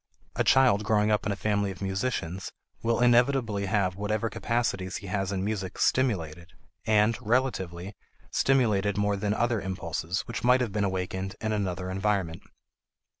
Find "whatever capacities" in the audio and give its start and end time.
3.95-4.97